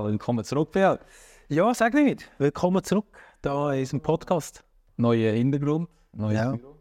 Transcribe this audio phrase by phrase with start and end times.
[0.00, 1.00] Willkommen zurück, Pierre.
[1.48, 2.30] Ja, sag nicht.
[2.38, 3.04] Willkommen zurück
[3.42, 4.64] da in unserem Podcast.
[4.96, 5.90] Neuer Hintergrund.
[6.12, 6.52] Neues Ja.
[6.52, 6.76] Büro.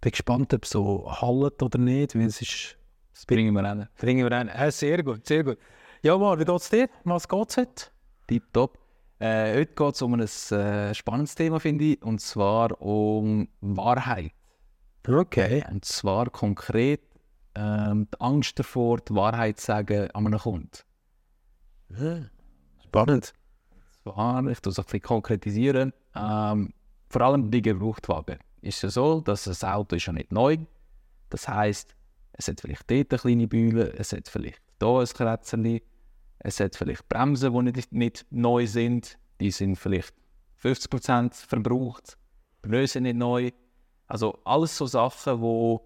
[0.00, 2.76] Bin gespannt, ob es so hallt oder nicht, weil es ist...
[3.14, 3.88] Das bringen wir rein.
[3.96, 4.48] Bringen wir rein.
[4.48, 5.58] Äh, sehr gut, sehr gut.
[6.02, 6.88] Ja, Mar, wie geht's dir?
[7.04, 7.86] Was geht's heute?
[8.26, 8.76] Tipptopp.
[9.20, 14.32] Äh, heute geht es um ein äh, spannendes Thema, finde ich, und zwar um Wahrheit.
[15.06, 15.64] Okay.
[15.70, 17.02] Und zwar konkret
[17.54, 20.70] ähm, die Angst davor, die Wahrheit zu sagen an einem Kunden.
[22.88, 23.34] Spannend.
[24.02, 26.72] Zwar, ich tue es ein bisschen konkretisieren, ähm,
[27.10, 28.38] vor allem die Gebrauchtwagen.
[28.62, 30.56] Ist es ja so, dass das Auto ist ja nicht neu.
[31.28, 31.94] Das heisst,
[32.32, 35.82] es hat vielleicht dort eine kleine Bühle, es hat vielleicht hier ein Kratzerli,
[36.38, 39.18] es hat vielleicht Bremsen, die nicht, nicht neu sind.
[39.40, 40.14] Die sind vielleicht
[40.62, 42.16] 50% verbraucht,
[42.64, 43.50] die sind nicht neu.
[44.06, 45.76] Also alles so Sachen, die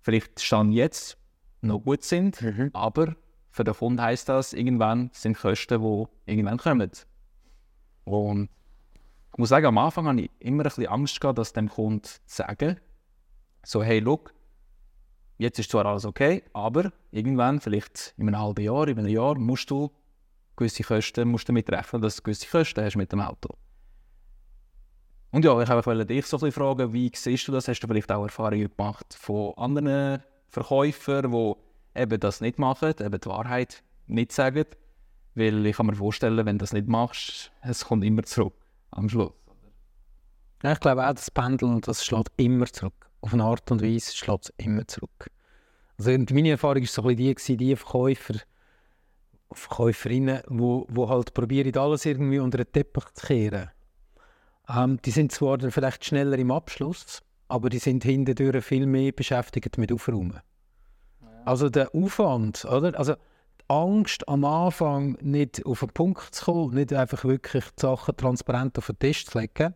[0.00, 1.16] vielleicht Stand jetzt
[1.60, 3.14] noch gut sind, aber
[3.54, 6.90] für den Kunden heisst das, irgendwann sind Kosten, die irgendwann kommen.
[8.02, 8.50] Und
[9.30, 12.02] ich muss sagen, am Anfang hatte ich immer ein bisschen Angst, gehabt, das dem Kunden
[12.02, 12.80] zu sagen.
[13.64, 14.34] So, hey, look,
[15.38, 19.38] jetzt ist zwar alles okay, aber irgendwann, vielleicht in einem halben Jahr, in einem Jahr,
[19.38, 19.92] musst du
[20.56, 23.54] gewisse Kosten, musst damit rechnen, dass du gewisse Kosten hast mit dem Auto.
[25.30, 27.68] Und ja, ich wollte dich so ein bisschen fragen, wie siehst du das?
[27.68, 31.54] Hast du vielleicht auch Erfahrungen gemacht von anderen Verkäufern, die
[31.94, 34.64] eben das nicht machen, eben die Wahrheit nicht sagen?
[35.34, 38.54] Weil ich kann mir vorstellen, wenn du das nicht machst, es kommt immer zurück
[38.90, 39.32] am Schluss.
[40.62, 43.10] Ja, ich glaube auch, das Pendeln, das schlägt immer zurück.
[43.20, 45.30] Auf eine Art und Weise schlägt es immer zurück.
[45.98, 48.34] Also meine Erfahrung war so ein bisschen die, die Verkäufer,
[49.52, 53.70] Verkäuferinnen, wo, wo halt probieren, alles irgendwie unter den Teppich zu kehren.
[54.68, 59.78] Ähm, die sind zwar vielleicht schneller im Abschluss, aber die sind hintendurch viel mehr beschäftigt
[59.78, 60.40] mit Aufräumen.
[61.44, 62.98] Also der Aufwand, oder?
[62.98, 67.80] Also die Angst am Anfang nicht auf den Punkt zu kommen, nicht einfach wirklich die
[67.80, 69.74] Sachen transparent auf den Tisch zu legen,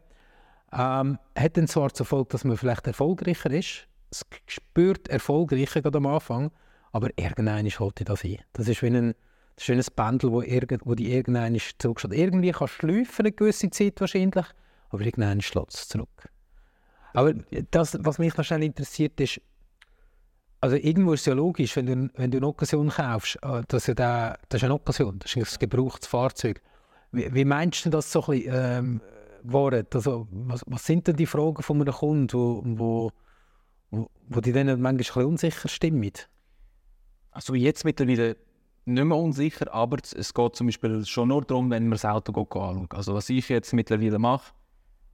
[0.73, 5.99] ähm, hat dann zwar zur Folge, dass man vielleicht erfolgreicher ist, es spürt erfolgreicher gerade
[5.99, 6.51] am Anfang,
[6.93, 8.39] aber irgendwann holt dich das ein.
[8.53, 9.15] Das ist wie ein,
[9.69, 12.15] ein Pendel, wo, irgend, wo die irgendwann zurückschlägt.
[12.15, 14.47] Irgendwie kannst du eine gewisse Zeit wahrscheinlich,
[14.91, 16.31] aber irgendwann schlägt es zurück.
[17.12, 17.34] Aber
[17.71, 19.41] das, was mich wahrscheinlich interessiert, ist,
[20.61, 23.87] also irgendwo ist es ja logisch, wenn du, wenn du eine Occasion kaufst, äh, dass
[23.87, 26.61] ja der, das ist eine Occasion, das ist ein gebrauchtes Fahrzeug.
[27.13, 29.01] Wie, wie meinst du das so ein bisschen, ähm?
[29.51, 33.13] Also, was, was sind denn die Fragen von einem Kunden, wo,
[33.91, 36.11] wo, wo, die dann manchmal ein bisschen unsicher stimmen?
[37.31, 38.37] Also jetzt mittlerweile
[38.85, 42.33] nicht mehr unsicher, aber es geht zum Beispiel schon nur darum, wenn man das Auto
[42.33, 42.89] geht anschauen.
[42.91, 44.53] Also was ich jetzt mittlerweile mache,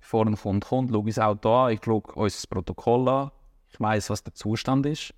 [0.00, 3.30] vor einem Kunden kommt, schaue ich das Auto an, ich schaue unser Protokoll an,
[3.70, 5.12] ich weiß, was der Zustand ist.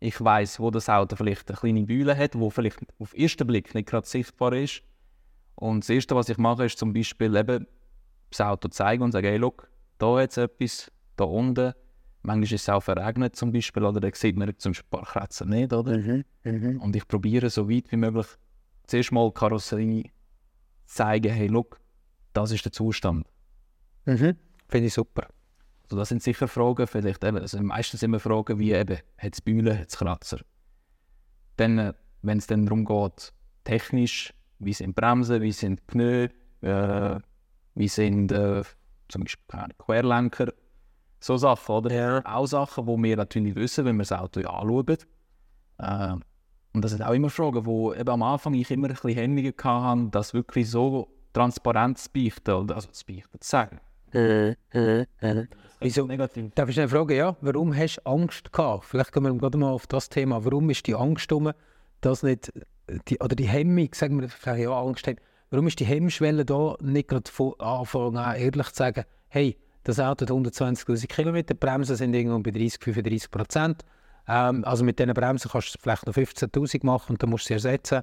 [0.00, 3.46] Ich weiß, wo das Auto vielleicht eine kleine Bühne hat, wo vielleicht auf den ersten
[3.46, 4.82] Blick nicht gerade sichtbar ist.
[5.56, 7.66] Und das Erste, was ich mache, ist zum Beispiel eben
[8.30, 11.72] das Auto zeigen und sagen, hey, look, da jetzt etwas, da unten.
[12.22, 15.04] Manchmal ist es auch verregnet zum Beispiel, oder da sieht man zum Beispiel ein paar
[15.04, 15.92] Kratzer nicht, oder?
[16.78, 18.26] Und ich probiere so weit wie möglich
[18.86, 21.80] zuerst mal die Karosserie zu zeigen, hey, look,
[22.32, 23.26] das ist der Zustand.
[24.68, 25.28] Finde ich super.
[25.88, 29.40] Also das sind sicher Fragen, vielleicht eben, also meistens immer Fragen wie eben, hat es
[29.40, 30.38] Bühlen, hat es Kratzer?
[31.56, 33.32] Dann, äh, wenn es dann darum geht,
[33.64, 36.28] technisch, wie sind Bremsen, wie sind Pneu,
[36.60, 37.20] äh,
[37.74, 38.62] wie sind äh,
[39.08, 40.52] zum Beispiel Querlenker,
[41.20, 41.94] so Sachen, oder?
[41.94, 42.22] Ja.
[42.26, 44.98] Auch Sachen, die wir natürlich wissen, wenn wir das Auto anschauen.
[45.78, 46.16] Äh,
[46.74, 49.54] und das sind auch immer Fragen, wo eben am Anfang ich immer ein bisschen Hemmungen
[49.62, 53.80] hatte, das wirklich so transparent zu beichten, also zu beichten, zu sagen.
[55.80, 56.06] Wieso?
[56.06, 56.52] Negativ.
[56.54, 58.84] Darf ich schnell fragen, ja, warum hast du Angst gehabt?
[58.84, 60.44] Vielleicht gehen wir gerade mal auf das Thema.
[60.44, 61.52] Warum ist die Angst um,
[62.00, 62.52] dass nicht,
[63.08, 65.16] die, oder die Hemmung, sagen wir vielleicht ja Angst haben,
[65.50, 70.00] warum ist die Hemmschwelle da nicht gerade von Anfang an ehrlich zu sagen, hey, das
[70.00, 73.84] Auto hat 120'000 Kilometer, die Bremsen sind irgendwo bei 30, 35 Prozent.
[74.26, 77.48] Ähm, also mit diesen Bremsen kannst du vielleicht noch 15'000 machen und dann musst du
[77.48, 78.02] sie ersetzen.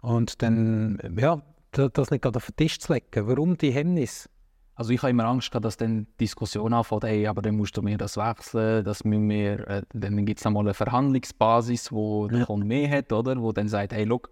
[0.00, 3.26] Und dann, ja, da- das nicht gerade auf den Tisch zu legen.
[3.26, 4.28] Warum die Hemmnis?
[4.76, 7.76] Also ich habe immer Angst gehabt, dass dann die Diskussion anfängt, hey, aber dann musst
[7.76, 12.44] du mir das wechseln, dass wir, äh, dann gibt es nochmal eine Verhandlungsbasis, wo der
[12.44, 13.40] Kunde mehr hat, oder?
[13.40, 14.30] Wo dann sagt, hey, look,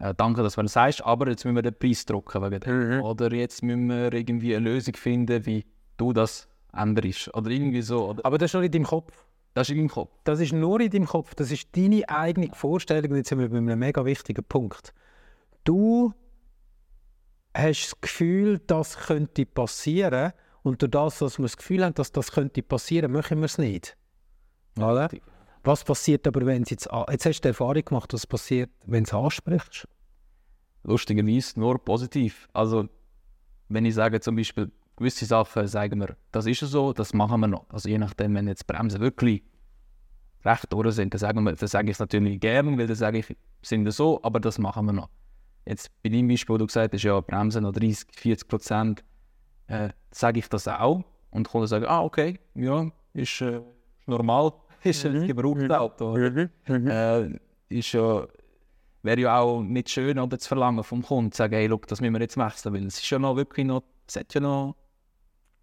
[0.00, 3.02] äh, danke, dass du das sagst, aber jetzt müssen wir den Preis drucken wegen dem.
[3.02, 5.66] Oder jetzt müssen wir irgendwie eine Lösung finden, wie
[5.98, 7.34] du das änderst.
[7.34, 8.08] Oder irgendwie so.
[8.10, 8.24] Oder?
[8.24, 9.26] Aber das ist nur in deinem Kopf.
[9.52, 10.10] Das ist in meinem Kopf.
[10.24, 11.34] Das ist nur in deinem Kopf.
[11.34, 13.10] Das ist deine eigene Vorstellung.
[13.10, 14.92] Und jetzt sind wir bei einem mega wichtigen Punkt.
[15.64, 16.12] Du
[17.56, 20.32] hast das Gefühl, das könnte passieren.
[20.62, 23.58] Und durch das, dass wir das Gefühl haben, dass das könnte passieren, machen wir es
[23.58, 23.96] nicht.
[24.78, 25.08] Oder?
[25.62, 26.88] Was passiert aber, wenn es jetzt...
[27.10, 29.88] Jetzt hast du die Erfahrung gemacht, was passiert, wenn du es ansprichst?
[30.86, 32.48] lustigerweise nur positiv.
[32.52, 32.88] Also,
[33.68, 37.48] wenn ich sage zum Beispiel, gewisse Sachen sagen wir, das ist so, das machen wir
[37.48, 37.66] noch.
[37.68, 39.42] Also je nachdem, wenn jetzt Bremsen wirklich
[40.44, 43.18] recht durch sind, dann, sagen wir, dann sage ich es natürlich gerne, weil dann sage
[43.18, 45.10] ich, sind so, aber das machen wir noch.
[45.66, 49.04] Jetzt bei deinem Beispiel, wo du gesagt hast, ja, Bremsen noch 30, 40 Prozent,
[49.66, 53.60] äh, sage ich das auch und Kunden sagen, ah, okay, ja, ist, äh,
[54.06, 54.52] normal,
[54.84, 55.26] ist ein Mhm.
[55.26, 56.16] gebrauchtes Auto.
[56.16, 56.50] Mhm.
[56.68, 56.86] Mhm.
[56.88, 58.26] Äh, ist ja,
[59.02, 62.00] wäre ja auch nicht schön oder zu verlangen vom Kunden, zu sagen, hey, look, das
[62.00, 64.76] müssen wir jetzt wechseln, weil es ist ja noch wirklich noch, es hat ja noch...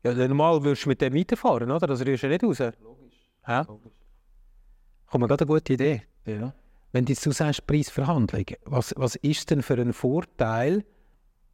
[0.04, 1.88] Ja, normal würdest du mit dem weiterfahren, oder?
[1.88, 2.60] Das rührst du nicht raus.
[2.82, 3.32] Logisch.
[3.48, 3.64] Ja?
[3.64, 6.04] Kommt mir gerade eine gute Idee.
[6.26, 6.54] Ja.
[6.94, 10.86] Wenn jetzt du sagst Preisverhandlung, was, was ist denn für ein Vorteil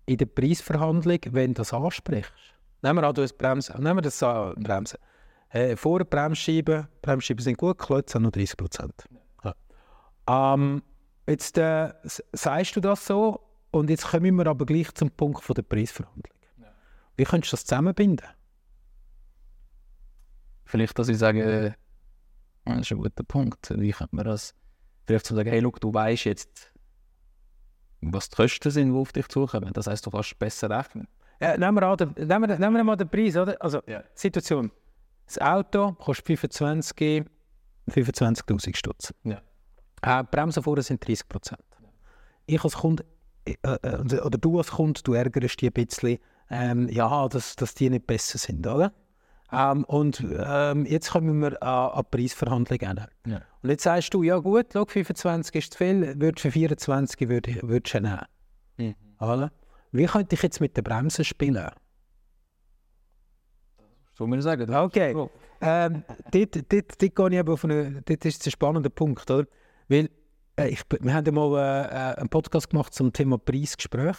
[0.05, 2.33] in der Preisverhandlung, wenn du das ansprichst?
[2.81, 3.81] Nehmen wir an, du hast Bremsen.
[3.81, 4.99] Nehmen wir das an, Bremsen.
[5.51, 9.05] Äh, vor Bremsscheiben, Bremsscheiben sind gut, Klötze haben nur 30 Prozent.
[9.45, 9.55] Ja.
[10.27, 10.83] Ähm,
[11.25, 11.93] jetzt äh,
[12.33, 13.39] sagst du das so
[13.71, 16.35] und jetzt kommen wir aber gleich zum Punkt von der Preisverhandlung.
[17.15, 18.27] Wie könntest du das zusammenbinden?
[20.65, 21.71] Vielleicht, dass ich sage, äh,
[22.65, 23.73] das ist ein guter Punkt.
[23.79, 24.53] Wie könnte man das
[25.09, 26.71] vielleicht zu sagen, hey, look, du weißt jetzt,
[28.01, 29.73] was die Kosten sind, die auf dich zukommen.
[29.73, 31.07] Das heisst, du kannst besser rechnen.
[31.41, 33.55] Ja, nehmen, wir an, den- nehmen, wir, nehmen wir mal den Preis, oder?
[33.61, 34.03] Also, Ja.
[34.13, 34.71] Situation.
[35.25, 37.25] Das Auto kostet 25
[37.89, 39.13] 25'000 Stutz.
[39.23, 39.41] Ja.
[40.01, 41.61] Äh, Bremsen vorne sind 30 Prozent.
[42.45, 43.03] Ich als Kunde,
[43.45, 46.19] äh, äh, oder du als Kunde, du ärgerst dich ein bisschen,
[46.49, 48.93] ähm, ja, dass, dass die nicht besser sind, oder?
[49.51, 53.01] Ähm, und ähm, jetzt kommen wir an, an die Preisverhandlung hin.
[53.25, 53.41] Ja.
[53.61, 57.51] Und jetzt sagst du, ja gut, schau, 25 ist zu viel, würdest für 24 würde
[57.51, 58.21] ich- würdest du nehmen.
[58.77, 58.95] Mhm.
[59.19, 59.51] Oder?
[59.91, 61.67] Wie könnte ich jetzt mit den Bremsen spielen?
[64.13, 64.67] So muss ich sagen.
[64.67, 65.13] das Okay.
[65.13, 65.29] so.
[65.61, 69.47] Ähm, dort, dort, dort gehe ich aber auf eine, dort ist ein spannender Punkt, oder?
[69.87, 70.09] Weil
[70.57, 74.15] äh, ich, wir haben ja mal äh, äh, einen Podcast gemacht zum Thema Preisgespräch,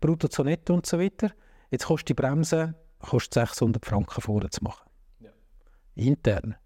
[0.00, 1.30] Brutto zu Netto und so weiter.
[1.70, 4.88] Jetzt kostet die Bremse kostet 600 Franken vorne zu machen.
[5.20, 5.30] Ja.
[5.94, 6.56] Intern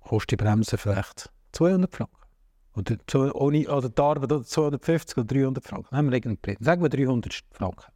[0.00, 2.16] kostet die Bremse vielleicht 200 Franken.
[2.74, 5.96] Oder, zu, ohne, oder die Arbeit oder 250 oder 300 Franken.
[5.96, 6.56] Haben wir irgendeinen.
[6.60, 7.92] Sagen wir 300 Franken.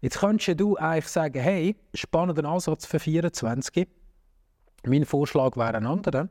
[0.00, 3.88] Jetzt könntest du eigentlich sagen, hey, spannender Ansatz für 24.
[4.86, 6.28] Mein Vorschlag wäre ein anderer.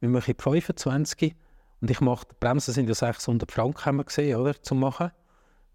[0.00, 1.34] Wir machen 25
[1.80, 5.12] und ich mache, die Bremsen sind ja 600 Franken, haben wir gesehen, oder, zum machen.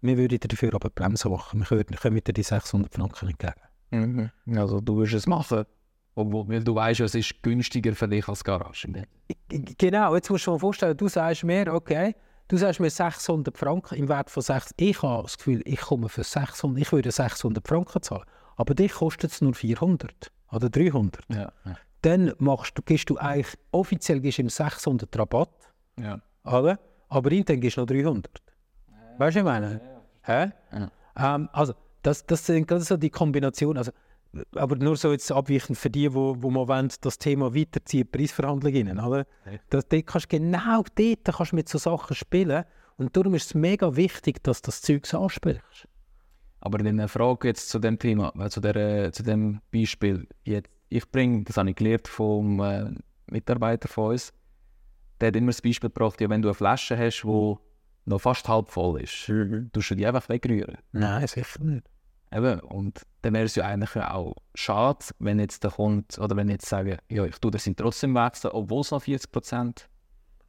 [0.02, 1.60] Wir würden dafür aber die Bremsen machen.
[1.60, 3.71] Wir können, können dir die 600 Franken entgegen.
[3.92, 4.30] Mhm.
[4.56, 5.64] Also du wirst es machen,
[6.14, 8.88] obwohl weil du weißt, es ist günstiger für dich als Garage.
[9.48, 12.14] Genau, jetzt musst du dir vorstellen, du sagst mir, okay,
[12.48, 14.74] du sagst mir 600 Franken im Wert von 6.
[14.78, 18.24] Ich habe das Gefühl, ich komme für 600, ich würde 600 Franken zahlen.
[18.56, 21.24] Aber dich kostet es nur 400 oder 300.
[21.28, 21.52] Ja.
[21.64, 21.76] Ja.
[22.02, 25.50] Dann machst du, gibst du eigentlich, offiziell gibst du ihm 600 Rabatt,
[25.98, 26.20] ja.
[26.44, 26.78] oder?
[27.12, 28.42] aber intern gibst du noch 300.
[29.18, 29.80] Weißt du, was ich meine?
[30.26, 31.36] Ja.
[31.36, 33.76] Ähm, also, das, das sind ganz so die Kombination.
[33.76, 33.92] Also,
[34.54, 38.98] aber nur so jetzt abweichend für die, wo, wo man wollen, das Thema weiterziehen, Preisverhandlungen,
[38.98, 39.26] oder?
[39.44, 39.58] Ja.
[39.70, 42.64] Das, dort kannst du genau dort kannst du mit so Sachen spielen.
[42.96, 45.88] Und darum ist es mega wichtig, dass du das Zeug ansprichst.
[46.60, 50.28] Aber dann eine Frage jetzt zu dem Thema, äh, zu, der, zu dem Beispiel.
[50.44, 52.90] Jetzt, ich bringe, das habe ich gelernt vom äh,
[53.26, 54.32] Mitarbeiter von uns,
[55.20, 57.56] der hat immer das Beispiel gebracht, ja, wenn du eine Flasche hast, die
[58.04, 59.26] noch fast halb voll ist,
[59.72, 60.78] tust du die einfach wegrühren.
[60.92, 61.86] Nein, sicher nicht.
[62.34, 66.48] Eben, und dann wäre es ja eigentlich auch schade, wenn jetzt der Kunde, oder wenn
[66.48, 69.88] jetzt sagen, ja, ich tue das trotzdem wechseln, obwohl es noch 40 Prozent.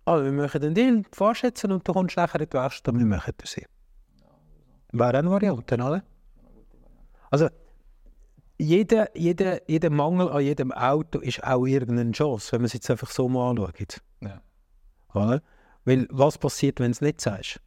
[0.06, 3.34] Also, wir machen den Deal vorschätzen und du kommst nachher die Werkstatt und wir machen
[3.38, 3.58] das.
[4.94, 6.04] Wäre eine Variante, oder?
[7.30, 7.50] Also,
[8.58, 12.90] jeder, jeder, jeder Mangel an jedem Auto ist auch irgendeine Chance, wenn man es jetzt
[12.90, 14.02] einfach so mal anschaut.
[14.22, 14.42] Ja.
[15.14, 15.42] Oder?
[15.86, 17.60] Weil was passiert, wenn du es nicht sagst?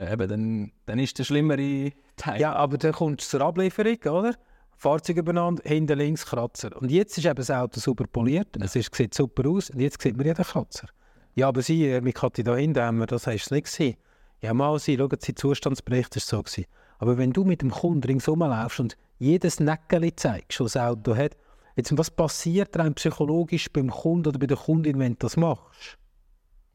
[0.00, 2.40] Eben, dann, dann ist der schlimmere Teil.
[2.40, 4.34] Ja, aber dann kommst du zur Ablieferung, oder?
[4.76, 6.74] Fahrzeug übereinander, hinten links Kratzer.
[6.80, 10.00] Und jetzt ist eben das Auto super poliert, es ist, sieht super aus und jetzt
[10.00, 10.88] sieht man ja den Kratzer.
[11.34, 13.96] Ja, aber Sie, Herr Mikati, da hinten haben wir, das hast du nicht gesehen.
[14.40, 16.64] Ja, mal Sie, schauen Sie, Zustandsbericht ist so gewesen.
[16.98, 21.14] Aber wenn du mit dem Kunden ringsum laufst und jedes Näckeli zeigst, was das Auto
[21.14, 21.36] hat,
[21.76, 25.98] jetzt, was passiert rein psychologisch beim Kunden oder bei der Kundin, wenn du das machst?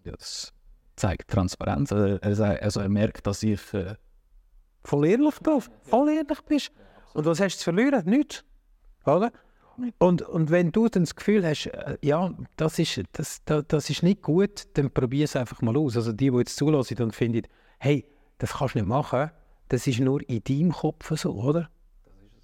[0.06, 0.54] Das
[0.96, 1.92] zeigt Transparenz.
[1.92, 3.74] Also er, also er merkt, dass ich.
[3.74, 3.96] Äh,
[4.84, 5.70] voll ehrlich bist.
[5.84, 6.72] Voll ehrlich bist.
[7.14, 8.06] Und was hast du zu verlieren?
[8.06, 8.44] Nichts.
[9.06, 9.32] Oder?
[9.98, 13.90] Und, und wenn du dann das Gefühl hast, äh, ja, das ist, das, das, das
[13.90, 15.98] ist nicht gut, dann probier es einfach mal aus.
[15.98, 17.44] Also die, die jetzt zulassen und finden,
[17.80, 18.06] hey,
[18.38, 19.32] das kannst du nicht machen,
[19.70, 21.70] das ist nur in deinem Kopf so, oder?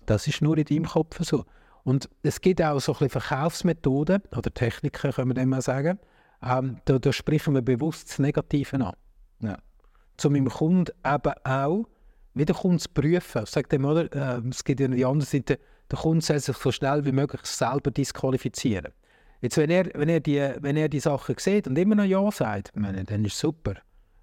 [0.05, 1.45] Das ist nur in deinem Kopf so.
[1.83, 5.99] Und es gibt auch so ein bisschen Verkaufsmethoden oder Techniken, können wir dem mal sagen.
[6.43, 8.93] Ähm, da, da sprechen wir bewusst das Negative an.
[9.39, 9.57] ja.
[10.17, 11.85] zu meinem Kunden eben auch,
[12.33, 13.43] wie der Kunde zu prüfen.
[13.43, 15.59] Ich sage dem, oder, äh, es gibt ja die andere Seite,
[15.91, 18.93] der Kunde soll sich so schnell wie möglich selber disqualifizieren.
[19.41, 22.31] Jetzt, wenn er, wenn er, die, wenn er die Sachen sieht und immer noch Ja
[22.31, 23.75] sagt, meine, dann ist super.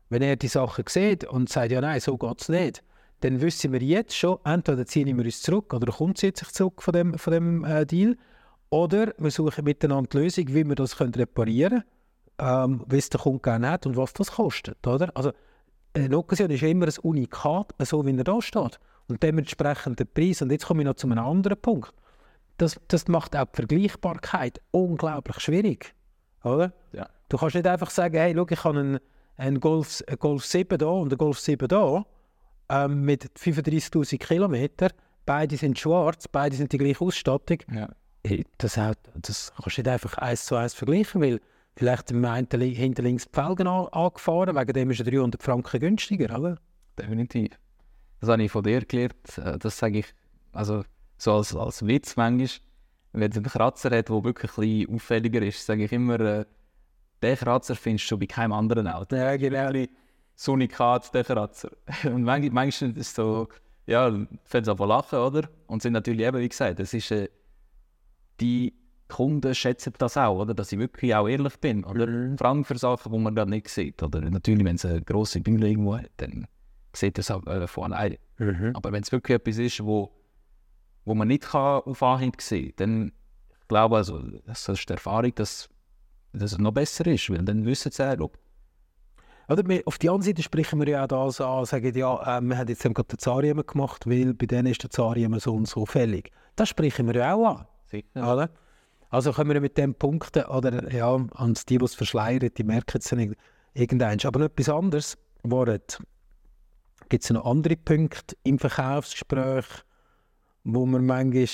[0.08, 2.82] Wenn er die Sachen sieht und sagt, ja nein, so geht es nicht,
[3.20, 6.48] dann wissen wir jetzt schon, entweder ziehen wir uns zurück oder der Kunde zieht sich
[6.50, 8.16] zurück von dem, von dem äh, Deal
[8.70, 11.84] oder wir suchen miteinander die Lösung, wie wir das können reparieren können,
[12.38, 14.86] ähm, wie es der Kunde gerne hat und was das kostet.
[14.86, 15.10] Oder?
[15.14, 15.32] Also,
[15.94, 18.78] eine Occasion ist immer ein Unikat, so wie er da steht.
[19.08, 20.42] Und dementsprechend der Preis.
[20.42, 21.92] Und jetzt komme ich noch zu einem anderen Punkt.
[22.58, 25.94] Das, das macht auch die Vergleichbarkeit unglaublich schwierig.
[26.44, 26.72] Oder?
[26.92, 27.08] Ja.
[27.28, 28.98] Du kannst nicht einfach sagen, hey, schau, ich habe einen,
[29.36, 32.04] einen, Golf, einen Golf 7 hier und einen Golf 7 hier
[32.68, 34.90] ähm, mit 35'000 Kilometern.
[35.24, 37.58] Beide sind schwarz, beide sind die gleiche Ausstattung.
[37.72, 37.88] Ja.
[38.26, 41.40] Hey, Das, das kannst du nicht einfach eins zu eins vergleichen, weil
[41.78, 45.42] vielleicht im einen li- hinter links die Felgen an, angefahren, wegen dem ist er 300
[45.42, 46.58] Franken günstiger, oder?
[46.98, 47.50] definitiv.
[48.20, 49.38] Das habe ich von dir gelernt.
[49.38, 50.06] äh, Das sage ich
[50.52, 50.82] also
[51.16, 52.48] so als, als Witz manchmal.
[53.12, 56.44] Wenn es einen Kratzer hat, der wirklich ein bisschen auffälliger ist, sage ich immer, äh,
[57.22, 59.14] den Kratzer findest du bei keinem anderen Auto.
[59.16, 59.70] Ja, genau.
[60.34, 61.70] Das Unikat, der Kratzer.
[62.04, 63.48] Und manchmal, manchmal ist es so,
[63.86, 64.10] ja,
[64.44, 65.48] fängt es an lachen, oder?
[65.68, 67.28] Und sind natürlich eben, wie gesagt, das ist, äh,
[68.40, 68.74] die
[69.08, 70.54] Kunden schätzen das auch, oder?
[70.54, 72.06] Dass ich wirklich auch ehrlich bin, oder?
[72.36, 74.20] Vor allem für Sachen, die man gerade nicht sieht, oder?
[74.20, 76.46] Natürlich, wenn es eine grosse Bühne irgendwo hat, dann
[76.94, 78.18] sieht das auch äh, von alleine.
[78.74, 80.12] Aber wenn es wirklich etwas ist, wo,
[81.04, 83.12] wo man nicht kann auf Anhieb sehen kann, dann
[83.60, 85.68] ich glaube also, das ist die Erfahrung, dass,
[86.32, 88.38] dass es noch besser ist, weil dann wissen sie auch, ob
[89.48, 92.40] Oder wir, auf die andere Seite sprechen wir ja auch das an, sagen, ja, äh,
[92.40, 95.54] wir haben jetzt eben gerade den Zariem gemacht, weil bei denen ist der Zariem so
[95.54, 96.30] und so fällig.
[96.56, 97.66] Das sprechen wir ja auch an.
[97.90, 98.06] sicher.
[98.16, 98.50] Oder?
[99.10, 102.98] Also können wir mit dem punkten, oder ja, an die, die es verschleiern, die merken
[102.98, 103.34] es nicht
[103.74, 104.18] irgendwann.
[104.24, 105.16] Aber etwas anderes,
[107.08, 109.64] gibt es noch andere Punkte im Verkaufsgespräch,
[110.64, 111.46] wo man manchmal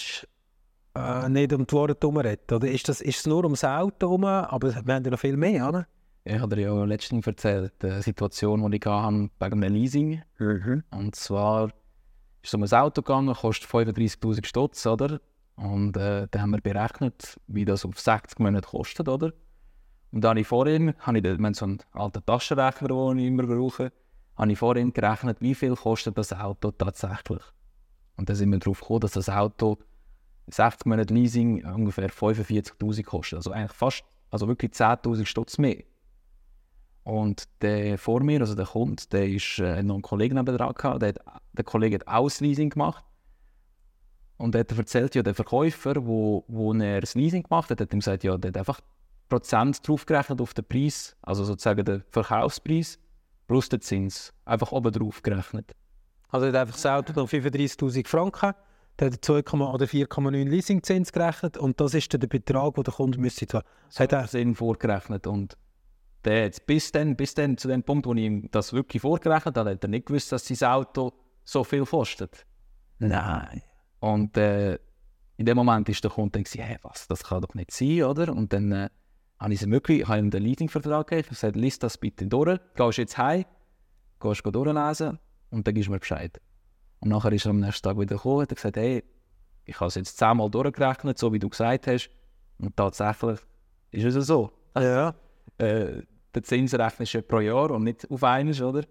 [0.97, 2.51] äh, nicht um die Worte herumredet?
[2.53, 5.37] Oder ist, das, ist es nur ums Auto herum, aber wir haben ja noch viel
[5.37, 5.87] mehr, oder?
[6.25, 10.23] Ich habe dir ja letztens erzählt, die Situation, die ich hatte wegen einem Leasing.
[10.91, 11.75] Und zwar ist
[12.45, 15.21] es um ein Auto gegangen, kostet 35'000 Stutz, oder?
[15.57, 19.33] Und äh, dann haben wir berechnet, wie das auf 60 Monate kostet, oder?
[20.11, 23.45] Und dann habe ich vorhin, habe ich, wir so einen alten Taschenrechner, den ich immer
[23.45, 23.93] brauche,
[24.37, 27.43] habe ich vorhin gerechnet, wie viel kostet das Auto tatsächlich.
[28.17, 29.79] Und dann sind wir darauf gekommen, dass das Auto
[30.49, 33.37] 60 Monate Leasing ungefähr 45'000 kostet.
[33.39, 35.83] Also eigentlich fast, also wirklich 10'000 Stutz mehr.
[37.05, 41.03] Und der vor mir, also der Kunde, der ist äh, noch einen Kollegen nebenan gehabt,
[41.03, 41.19] der, hat,
[41.53, 43.05] der Kollege hat auch das Leasing gemacht.
[44.37, 47.93] Und er hat erzählt, ja, der Verkäufer, wo, wo er das Leasing gemacht hat, hat
[47.93, 48.81] ihm gesagt, ja, der hat einfach
[49.29, 52.99] Prozent draufgerechnet auf den Preis, also sozusagen den Verkaufspreis
[53.47, 55.75] plus den Zins, einfach oben drauf gerechnet.
[56.29, 58.55] Also er hat einfach das Auto noch 35'000 Franken,
[58.99, 62.95] der hat 2, oder 4,9 Leasingzins gerechnet und das ist dann der Betrag, den der
[62.95, 63.65] Kunde müsste zahlen.
[63.97, 65.57] Hat er Sinn vorgerechnet und
[66.25, 69.57] der hat bis dann, bis dann zu dem Punkt, wo ich ihm das wirklich vorgerechnet
[69.57, 71.13] habe, hat er nicht gewusst, dass sein Auto
[71.45, 72.47] so viel kostet.
[72.99, 73.63] Nein.
[74.05, 74.79] Und äh,
[75.39, 78.31] in dem Moment ist der Kunde dann hey, was, das kann doch nicht sein, oder?
[78.35, 78.91] Und dann äh,
[79.39, 82.27] habe ich ihm wirklich, ich habe ihm den Leasingvertrag gegeben, habe gesagt, lies das bitte
[82.27, 83.47] durch, gehst jetzt heim,
[84.21, 85.19] gehst go durchlesen
[85.49, 86.39] und dann gibst du mir Bescheid.
[87.01, 89.03] Und nachher ist er am nächsten Tag wieder gekommen und hat gesagt, hey,
[89.65, 92.11] ich habe es jetzt zehnmal durchgerechnet, so wie du gesagt hast.
[92.59, 93.41] Und tatsächlich
[93.91, 94.53] ist es so.
[94.77, 95.15] Ja.
[95.59, 96.03] Äh,
[96.35, 98.83] der Zins rechnest du pro Jahr und nicht auf einmal, oder?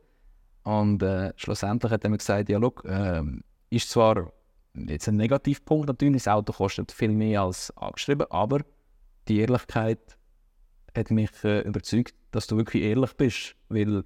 [0.63, 4.32] Und äh, schlussendlich hat er mir gesagt, ja, schau, ähm, ist zwar
[4.75, 8.62] jetzt ein Negativpunkt natürlich, das Auto kostet viel mehr als angeschrieben, aber
[9.27, 10.18] die Ehrlichkeit
[10.96, 14.03] hat mich äh, überzeugt, dass du wirklich ehrlich bist, weil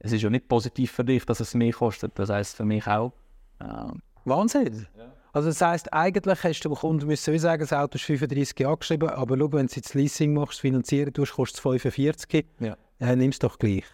[0.00, 2.86] es ist ja nicht positiv für dich, dass es mehr kostet, das heißt für mich
[2.86, 3.12] auch.
[3.60, 3.92] Äh,
[4.24, 4.86] Wahnsinn.
[5.32, 9.10] Also das heisst, eigentlich hast du dem Kunden müssen sagen, das Auto ist 35 angeschrieben,
[9.10, 12.46] aber schau, wenn du jetzt Leasing machst, finanzieren tust, kostet es 45.
[12.60, 12.76] Ja.
[12.98, 13.84] Äh, nimm es doch gleich.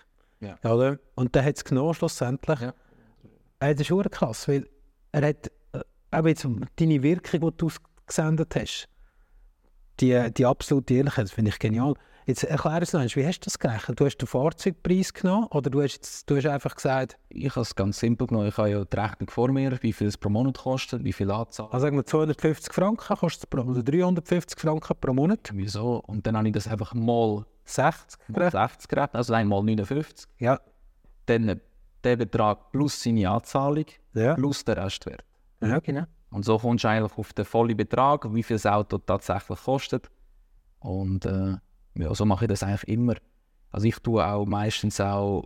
[0.41, 0.57] Ja.
[0.71, 0.99] Oder?
[1.15, 2.61] Und dann hat es genommen schlussendlich.
[2.61, 2.75] Ja.
[3.61, 4.69] Äh, das ist krass, weil
[5.13, 5.51] er hat
[6.15, 8.89] auch jetzt deine Wirkung, die du ausgesendet hast,
[10.01, 11.95] die, die absolute Ehrlichkeit, das finde ich genial.
[12.27, 14.01] Jetzt erklär es noch wie hast du das gerechnet?
[14.01, 17.61] Du hast den Fahrzeugpreis genommen oder du hast, jetzt, du hast einfach gesagt, ich habe
[17.61, 20.31] es ganz simpel genommen, ich habe ja die Rechnung vor mir, wie viel es pro
[20.31, 21.67] Monat kostet, wie viel Anzahl.
[21.67, 25.51] also sagen wir 250 Franken kostet es pro oder 350 Franken pro Monat.
[25.53, 26.03] Wieso?
[26.07, 30.27] Und dann habe ich das einfach mal 60 mal 60 gerechnet, also einmal 59.
[30.39, 30.61] Ja.
[31.27, 31.57] Dann äh,
[32.05, 34.35] der Betrag plus seine Anzahlung Ja.
[34.35, 35.25] plus der Restwert.
[35.67, 36.05] Ja, genau.
[36.31, 40.11] Und so kommst du eigentlich auf den vollen Betrag, wie viel das Auto tatsächlich kostet.
[40.81, 41.57] Und äh,
[41.95, 43.15] ja, so mache ich das eigentlich immer.
[43.71, 45.45] Also ich tue auch meistens auch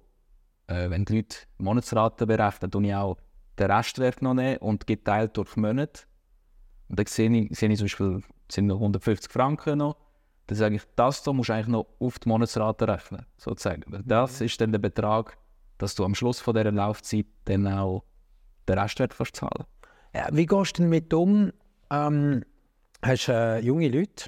[0.69, 3.17] äh, wenn die Leute Monatsraten berechnen, tue ich auch
[3.59, 6.03] den Restwert noch nehmen und geteilt durch Monate.
[6.89, 9.97] Und dann sehe ich, sehe ich zum Beispiel, sind noch 150 Franken noch.
[10.47, 13.83] Dann sage ich, das da musst du eigentlich noch auf die Monatsrate rechnen, sozusagen.
[13.89, 15.37] Weil das ist dann der Betrag,
[15.77, 18.05] dass du am Schluss von dieser Laufzeit dann auch
[18.69, 19.67] den Restwert kannst zahlen Ja,
[20.33, 21.53] wie gehst du damit um?
[21.91, 22.45] Ähm,
[23.03, 24.27] hast äh, junge Leute,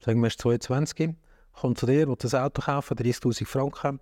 [0.00, 1.14] sagen wir 22,
[1.52, 4.00] kommt zu dir, will das Auto kaufen, 30'000 Franken,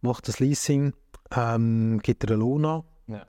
[0.00, 0.92] macht das Leasing,
[1.34, 2.82] ähm, gibt dir einen Lohn an.
[3.06, 3.26] Ja.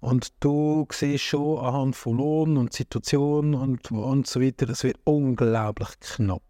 [0.00, 4.98] Und du siehst schon anhand von Lohn und Situation und, und so weiter, es wird
[5.04, 6.42] unglaublich knapp.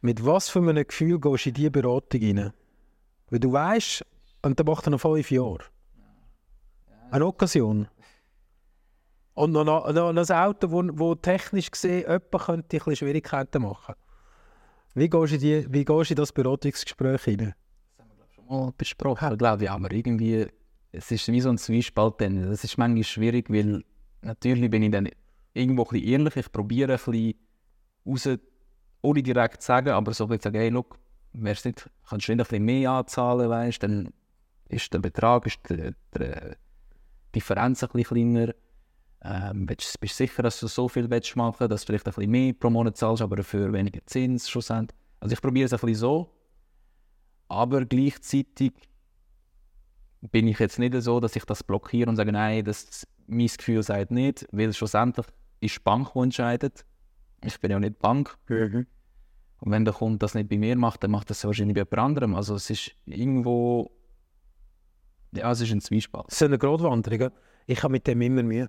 [0.00, 2.52] Mit was für einem Gefühl gehst du in diese Beratung rein?
[3.30, 4.04] Weil du weißt,
[4.42, 5.60] und dann macht er noch fünf Jahre.
[7.10, 7.88] Eine Occasion.
[9.34, 13.94] Und noch, noch, noch ein Auto, wo, wo technisch gesehen jemand könnte ein Schwierigkeiten machen.
[14.94, 17.54] Wie gehst du in, die, wie gehst du in das Beratungsgespräch rein?
[18.34, 19.70] schon mal besprochen, glaube ich.
[19.70, 20.46] Aber irgendwie,
[20.92, 22.20] es ist wie so ein Zwiespalt.
[22.20, 22.50] Dann.
[22.50, 23.82] Das ist manchmal schwierig, weil
[24.20, 25.08] natürlich bin ich dann
[25.54, 26.36] irgendwo ein bisschen ehrlich.
[26.36, 27.34] Ich probiere ein bisschen
[28.06, 28.28] raus,
[29.02, 30.98] ohne direkt zu sagen, aber so ein bisschen sagen, hey, look,
[31.32, 34.10] wär's nicht, kannst du nicht ein bisschen mehr anzahlen, weißt, dann
[34.68, 36.32] ist der Betrag, ist die, die
[37.34, 38.54] Differenz ein bisschen kleiner.
[39.24, 42.12] Ähm, willst, bist du sicher, dass du so viel willst machen dass du vielleicht ein
[42.12, 44.98] bisschen mehr pro Monat zahlst, aber dafür weniger Zins schlussendlich.
[45.20, 46.34] Also ich probiere es ein bisschen so.
[47.48, 48.72] Aber gleichzeitig
[50.20, 53.82] bin ich jetzt nicht so, dass ich das blockiere und sage, nein, das, mein Gefühl
[53.82, 55.26] sagt nicht, weil schlussendlich
[55.60, 56.84] ist die Bank, die entscheidet.
[57.44, 58.36] Ich bin ja nicht Bank.
[59.60, 61.98] Und wenn der Kunde das nicht bei mir macht, dann macht das wahrscheinlich bei jemand
[61.98, 62.34] anderem.
[62.34, 63.92] Also es ist irgendwo,
[65.32, 66.28] ja, es ist ein Zwiespalt.
[66.28, 67.30] Ist eine Gratwanderung.
[67.66, 68.68] Ich habe mit dem immer Mühe.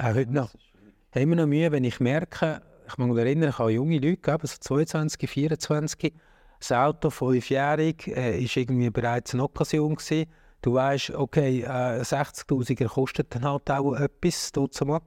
[0.00, 0.54] Auch heute noch.
[0.54, 3.98] Ich habe immer noch Mühe, wenn ich merke, ich muss mich erinnern, ich habe junge
[3.98, 6.14] Leute so 22, 24,
[6.58, 10.30] das Auto, fünfjährig, äh, ist irgendwie bereits eine Occasion gewesen.
[10.62, 14.52] Du weißt, okay, äh, 60'000er kostet dann halt auch etwas,
[14.86, 15.02] mal.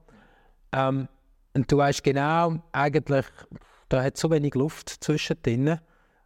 [0.70, 1.08] Ähm,
[1.54, 3.26] und du weißt genau, eigentlich,
[3.88, 5.80] da hat so wenig Luft zwischendrin.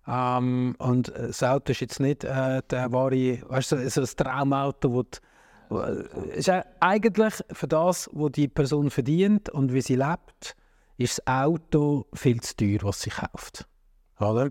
[0.07, 5.05] Ähm, und das Auto ist jetzt nicht äh, der wahre, weißt du, so ein Traumauto,
[5.05, 5.19] die,
[6.35, 6.51] ist
[6.81, 10.57] eigentlich für das, was die Person verdient und wie sie lebt,
[10.97, 13.67] ist das Auto viel zu teuer, was sie kauft.
[14.19, 14.51] Oder?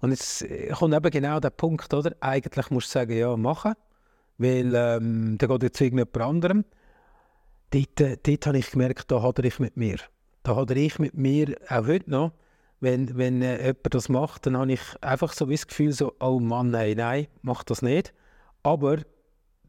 [0.00, 0.44] Und jetzt
[0.78, 2.14] kommt eben genau der Punkt, oder?
[2.20, 3.74] Eigentlich musst du sagen, ja, machen,
[4.38, 6.64] weil ähm, da geht jetzt irgendjemand anderem.
[7.70, 9.96] Dort, äh, dort habe ich gemerkt, da hat ich mit mir.
[10.42, 12.32] Da hat ich mit mir, auch heute noch,
[12.80, 16.38] wenn, wenn äh, jemand das macht, dann habe ich einfach so das Gefühl, so, oh
[16.38, 18.12] Mann, hey, nein, mach das nicht.
[18.62, 18.98] Aber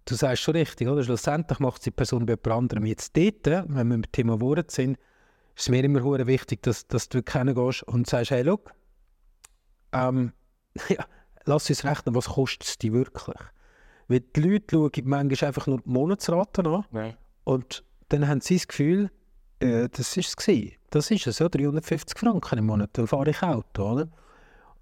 [0.06, 1.04] du sagst schon richtig, oder?
[1.04, 2.86] Schlussendlich macht die Person bei jemand anderem.
[2.86, 4.98] Jetzt dort, wenn wir mit dem Thema Wort sind,
[5.56, 8.74] ist es mir immer wichtig, dass, dass du gehst und sagst, hey, look,
[9.94, 10.34] ähm,
[10.90, 11.06] ja,
[11.46, 13.40] lass uns rechnen, was kostet es dir wirklich?
[14.08, 17.18] Weil die Leute schauen manchmal einfach nur die Monatsraten an Nein.
[17.44, 19.10] und dann haben sie das Gefühl,
[19.60, 23.42] äh, das ist es Das ist es, ja, 350 Franken im Monat, dann fahre ich
[23.42, 24.08] Auto, oder?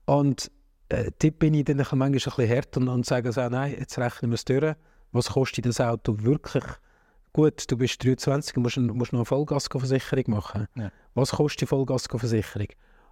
[0.06, 0.52] Und
[0.90, 3.98] äh, dort bin ich dann manchmal ein bisschen hart und, und sage so, nein, jetzt
[3.98, 4.76] rechnen wir es durch
[5.14, 6.66] was kostet das Auto wirklich?
[7.32, 10.68] Gut, du bist 23, musst, musst noch eine Vollgasversicherung machen.
[10.76, 10.92] Ja.
[11.14, 12.68] Was kostet die Vollgasversicherung?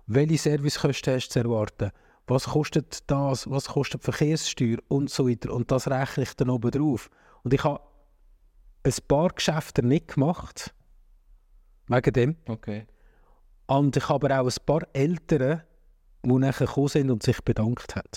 [0.07, 1.91] Welche Servicekosten hast du zu erwarten?
[2.27, 3.49] Was kostet das?
[3.49, 4.77] Was kostet die Verkehrssteuer?
[4.89, 5.53] Und so weiter.
[5.53, 7.09] Und das rechne ich dann oben drauf.
[7.43, 7.81] Und ich habe
[8.83, 10.73] ein paar Geschäfte nicht gemacht.
[11.87, 12.35] Wegen dem.
[12.47, 12.87] Okay.
[13.67, 15.63] Und ich habe aber auch ein paar Eltern,
[16.23, 18.09] die nachher gekommen sind und sich bedankt haben.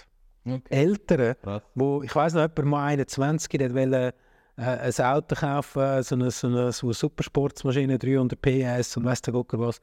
[0.46, 0.62] Okay.
[0.70, 1.62] Eltern, Krass.
[1.74, 4.14] wo, ich weiß noch, jemand mal 21, der wollte
[4.56, 9.22] äh, ein Auto kaufen, so eine, so eine, so eine Supersportsmaschine, 300 PS und weiss
[9.22, 9.80] der Gott was.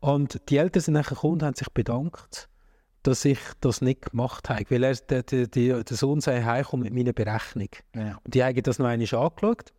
[0.00, 2.48] Und die Eltern sind nachher gekommen und haben sich bedankt,
[3.02, 4.64] dass ich das nicht gemacht habe.
[4.68, 7.68] Weil er, der, der, der, der Sohn sei heimgekommen mit meiner Berechnung.
[7.94, 8.18] Ja.
[8.24, 9.72] Und die haben das noch einmal angeschaut.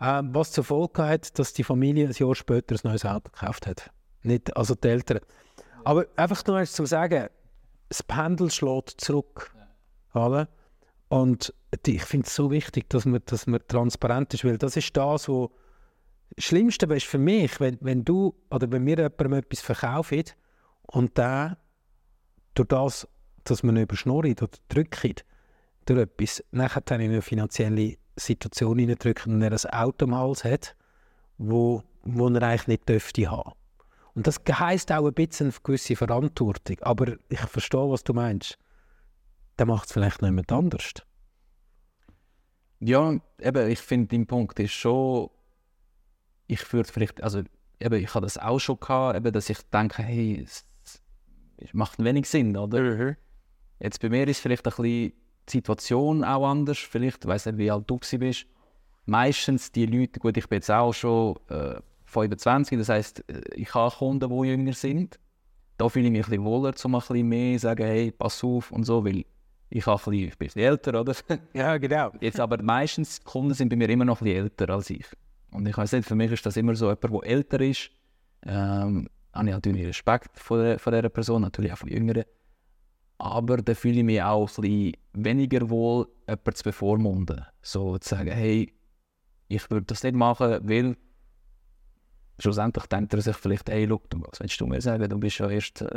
[0.00, 3.66] Ähm, was zur Folge hat, dass die Familie ein Jahr später ein neues Auto gekauft
[3.66, 3.90] hat.
[4.22, 5.20] Nicht, also die Eltern.
[5.84, 7.28] Aber einfach nur zu sagen,
[7.88, 9.50] das Pendel schlägt zurück.
[10.14, 10.48] Oder?
[11.08, 11.54] Und
[11.86, 14.96] die, ich finde es so wichtig, dass man, dass man transparent ist, weil das ist
[14.96, 15.48] das, was
[16.36, 20.36] das Schlimmste ist für mich, wenn, wenn du oder wenn mir jemandem etwas verkauft
[20.86, 21.58] und der
[22.54, 23.08] durch das,
[23.44, 25.24] dass man überschnurrt oder drückt,
[25.86, 30.44] durch etwas, nachher dann in eine finanzielle Situation hineindrückt und er ein Auto am Hals
[30.44, 30.76] hat,
[31.38, 33.52] wo, wo er eigentlich nicht dürfte haben.
[34.14, 36.76] Und das heisst auch ein bisschen eine gewisse Verantwortung.
[36.80, 38.58] Aber ich verstehe, was du meinst.
[39.58, 40.94] Dann macht es vielleicht noch jemand anders.
[42.78, 45.30] Ja, eben, ich finde, dein Punkt ist schon,
[46.46, 47.42] ich würde vielleicht, also
[47.80, 50.64] eben, ich habe das auch schon gehabt, eben, dass ich denke, hey, es,
[51.56, 53.16] es macht wenig Sinn, oder?
[53.80, 55.14] Jetzt bei mir ist vielleicht ein bisschen die
[55.50, 56.78] Situation auch anders.
[56.78, 58.46] Vielleicht, ich weiß nicht, wie alt du bist.
[59.06, 63.74] Meistens die Leute, gut, ich bin jetzt auch schon äh, 25, das heisst, äh, ich
[63.74, 65.18] habe Kunden, die jünger sind.
[65.78, 68.44] Da fühle ich mich ein bisschen wohler, um ein bisschen mehr zu sagen, hey, pass
[68.44, 69.24] auf und so, weil
[69.70, 71.14] ich, habe ein bisschen, ich bin älter, oder?
[71.52, 72.12] Ja, genau.
[72.20, 75.06] Jetzt aber meistens, Kunden sind bei mir immer noch ein bisschen älter als ich.
[75.52, 77.90] Und ich weiß nicht, für mich ist das immer so, jemand, der älter ist,
[78.44, 82.24] ähm, habe ich natürlich Respekt vor, der, vor dieser Person, natürlich auch von Jüngeren.
[83.18, 87.44] Aber da fühle ich mich auch ein bisschen weniger wohl, jemanden zu bevormunden.
[87.62, 88.72] So zu sagen, hey,
[89.48, 90.96] ich würde das nicht machen, weil
[92.38, 95.48] schlussendlich denkt er sich vielleicht, hey, look, was willst du mir sagen, du bist ja
[95.48, 95.88] erst äh,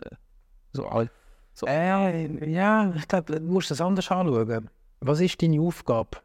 [0.73, 1.11] so alt.
[1.53, 1.67] So.
[1.67, 4.69] Äh, ja, ich glaube, du musst das anders anschauen.
[5.01, 6.17] Was ist deine Aufgabe?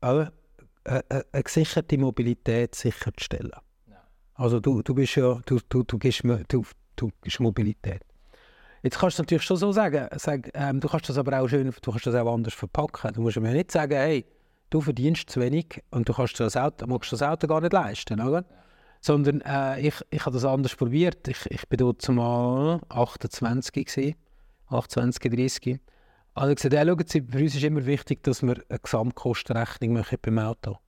[0.00, 0.32] Eine,
[0.84, 3.52] eine, eine gesicherte Mobilität sicherzustellen.
[4.34, 6.64] Also du, du bist ja, du, du, du, gibst, du,
[6.96, 8.02] du gibst Mobilität.
[8.82, 11.72] Jetzt kannst du natürlich schon so sagen, sag, ähm, du kannst das aber auch schön,
[11.80, 13.14] du kannst das auch anders verpacken.
[13.14, 14.26] Du musst mir nicht sagen, hey,
[14.68, 18.20] du verdienst zu wenig und du kannst das Auto, magst das Auto gar nicht leisten,
[18.20, 18.44] oder?
[19.00, 21.28] Sondern äh, ich, ich habe das anders probiert.
[21.28, 24.16] Ich, ich bin dort zumal 28 gewesen,
[24.74, 25.80] 28, 30.
[26.34, 30.18] Also gesagt, hey, schauen Sie, für uns ist immer wichtig, dass wir eine Gesamtkostenrechnung machen
[30.20, 30.78] beim Auto.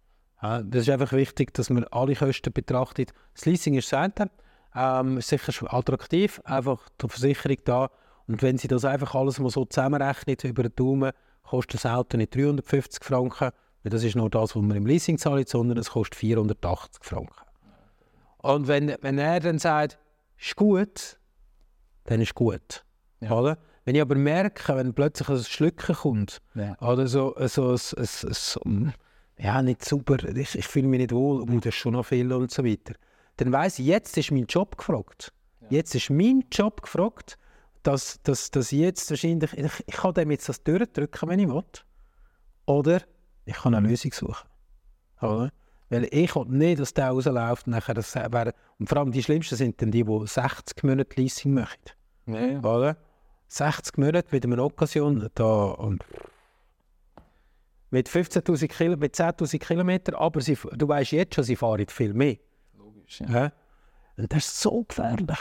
[0.42, 3.12] Ja, das ist einfach wichtig, dass man alle Kosten betrachtet.
[3.34, 4.30] Das Leasing ist das eine,
[4.74, 7.90] ähm, ist sicher attraktiv, einfach die Versicherung da.
[8.26, 11.12] Und wenn Sie das einfach alles mal so zusammenrechnen über den Daumen,
[11.44, 13.50] kostet das Auto nicht 350 Franken,
[13.82, 17.46] weil das ist nur das, was man im Leasing zahlt, sondern es kostet 480 Franken.
[18.38, 19.98] Und wenn, wenn er dann sagt,
[20.38, 21.18] ist gut,
[22.04, 22.84] dann ist gut.
[23.20, 23.32] Ja.
[23.32, 23.58] Oder?
[23.86, 26.76] Wenn ich aber merke, wenn plötzlich ein Schlücken kommt, ja.
[26.80, 28.60] oder so, so, so, so, so
[29.38, 32.50] ja, nicht super, ich, ich fühle mich nicht wohl, und das schon noch viel und
[32.50, 32.94] so weiter.
[33.36, 35.32] Dann weiss ich, jetzt ist mein Job gefragt.
[35.60, 35.68] Ja.
[35.70, 37.38] Jetzt ist mein Job gefragt,
[37.84, 41.62] dass, dass, dass jetzt wahrscheinlich, ich, ich kann dem jetzt das durchdrücken, wenn ich will.
[42.66, 43.02] Oder
[43.44, 44.48] ich kann eine Lösung suchen.
[45.20, 45.52] Oder?
[45.90, 47.68] Weil ich will nicht, dass der rausläuft.
[47.68, 51.54] Nachher das wäre, und vor allem die Schlimmsten sind dann die, die 60 Monate Leasing
[51.54, 51.78] machen.
[52.26, 52.58] Ja.
[52.58, 52.96] Oder?
[53.48, 56.04] 60 Monate mit einer Occasion, da, und
[57.90, 62.12] mit 15.000 Kilometern, mit 10.000 Kilometern, aber sie, du weißt jetzt schon, sie fahren viel
[62.12, 62.36] mehr.
[62.76, 63.28] Logisch, ja.
[63.28, 63.52] ja.
[64.16, 65.38] Und das ist so gefährlich.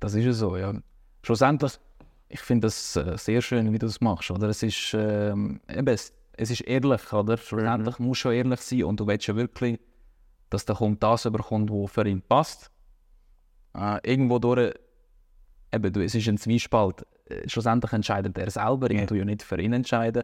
[0.00, 0.74] Das ist ja so, ja.
[1.22, 1.78] Schlussendlich,
[2.28, 4.48] ich finde das äh, sehr schön, wie du das machst, oder?
[4.48, 7.36] Es ist, äh, eben, es, es, ist ehrlich, oder?
[7.36, 8.06] Schlussendlich mhm.
[8.06, 9.78] musst du ehrlich sein und du willst ja wirklich,
[10.50, 12.70] dass der Kunde das überkommt, was für ihn passt.
[13.74, 14.74] Äh, irgendwo durch,
[15.72, 17.06] eben, es ist ein Zwiespalt.
[17.26, 20.22] Äh, schlussendlich entscheidet er selber, ich tue ja nicht für ihn entscheiden.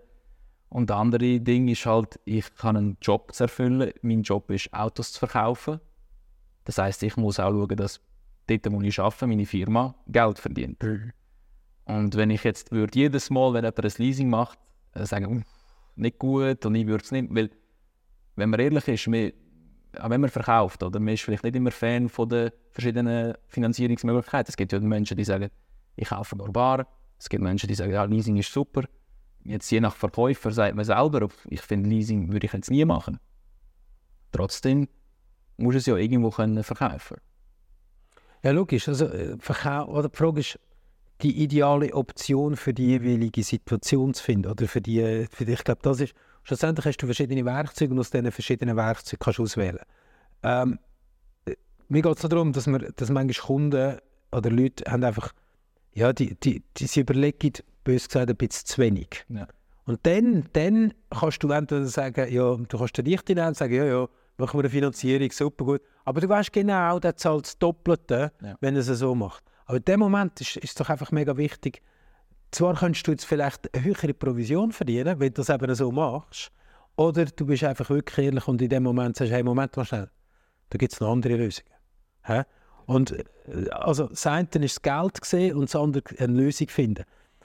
[0.70, 3.90] Und das andere Ding ist halt, ich kann einen Job zu erfüllen.
[4.02, 5.80] Mein Job ist, Autos zu verkaufen.
[6.64, 8.00] Das heißt, ich muss auch schauen, dass
[8.46, 10.82] dort, wo ich arbeite, meine Firma Geld verdient.
[10.82, 11.12] Mhm.
[11.86, 14.58] Und wenn ich jetzt würde jedes Mal, wenn jemand ein Leasing macht,
[14.92, 15.44] äh, sagen,
[15.96, 17.50] nicht gut und ich würde es nicht, weil,
[18.36, 19.32] wenn man ehrlich ist, wir,
[20.00, 24.50] auch wenn man verkauft, oder man ist vielleicht nicht immer Fan von den verschiedenen Finanzierungsmöglichkeiten.
[24.50, 25.50] Es gibt ja Menschen, die sagen,
[25.96, 26.86] ich kaufe nur bar.
[27.18, 28.84] Es gibt Menschen, die sagen, ja, Leasing ist super.
[29.44, 33.18] Jetzt je nach Verkäufer sagt man selber, ich finde Leasing würde ich jetzt nie machen.
[34.32, 34.88] Trotzdem
[35.56, 37.16] muss es ja irgendwo können verkaufen.
[38.42, 38.88] Ja, logisch.
[38.88, 40.58] Also, äh, Verkauf, oder die Frage ist,
[41.22, 44.50] die ideale Option für die jeweilige Situation zu finden.
[44.50, 48.00] Oder für die, für die ich glaube, das ist, schlussendlich hast du verschiedene Werkzeuge und
[48.00, 49.80] aus diesen verschiedenen Werkzeugen kannst du auswählen.
[50.42, 50.78] Ähm,
[51.46, 51.54] äh,
[51.88, 53.98] mir geht es darum, dass, wir, dass manchmal Kunden
[54.32, 55.32] oder Leute haben einfach,
[55.92, 57.52] ja, die, die, die, sie überlegen,
[57.84, 59.24] bös gesagt, ein bisschen zu wenig.
[59.28, 59.46] Ja.
[59.86, 64.08] Und dann, dann kannst du entweder sagen, ja, du kannst nehmen und sagen, ja, ja,
[64.36, 65.82] machen wir eine Finanzierung, super gut.
[66.04, 68.54] Aber du weißt genau, der zahlt das Doppelte, ja.
[68.60, 69.42] wenn er es so macht.
[69.66, 71.82] Aber in dem Moment ist, ist es doch einfach mega wichtig,
[72.50, 76.50] zwar könntest du jetzt vielleicht eine höhere Provision verdienen, wenn du das eben so machst,
[76.96, 80.10] oder du bist einfach wirklich ehrlich und in dem Moment sagst, hey, Moment mal schnell,
[80.70, 81.70] da gibt es noch andere Lösungen.
[82.24, 82.42] Hä?
[82.86, 87.04] Und äh, also das eine ist das Geld gesehen und das andere eine Lösung finden.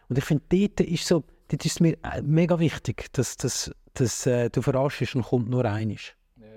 [0.10, 4.26] Und ich finde, dort ist, so, dort ist mir äh, mega wichtig, dass, dass, dass
[4.26, 5.96] äh, du verarschst und kommt nur einer.
[6.38, 6.48] Ja,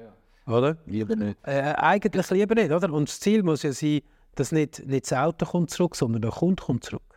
[0.46, 0.52] ja.
[0.52, 0.76] Oder?
[0.86, 1.36] Lieber nicht.
[1.42, 2.92] Äh, eigentlich lieber nicht, oder?
[2.92, 4.00] Und das Ziel muss ja sein,
[4.36, 7.15] dass nicht, nicht das Auto kommt zurück, sondern der Kunde kommt zurück.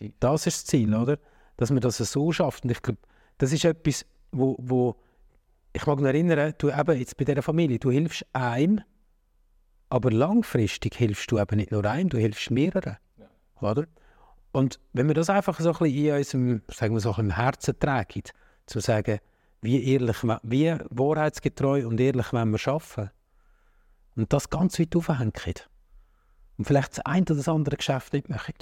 [0.00, 0.20] Definitiv.
[0.20, 1.18] Das ist das Ziel, oder?
[1.56, 2.64] Dass man das so schafft.
[2.64, 2.98] Und ich glaube,
[3.38, 4.96] das ist etwas, wo, wo
[5.72, 8.80] ich mag mich erinnern, du eben jetzt bei dieser Familie, du hilfst einem,
[9.88, 12.96] aber langfristig hilfst du eben nicht nur einem, du hilfst mehreren.
[13.18, 13.70] Ja.
[13.70, 13.86] Oder?
[14.52, 17.78] Und wenn wir das einfach so ein bisschen in unserem, sagen wir so, im Herzen
[17.78, 18.22] tragen,
[18.66, 19.20] zu sagen,
[19.62, 23.10] wie ehrlich, wie wahrheitsgetreu und ehrlich wollen wir arbeiten
[24.16, 25.32] und das ganz weit aufhängen
[26.56, 28.54] und vielleicht das ein oder das andere Geschäft nicht machen.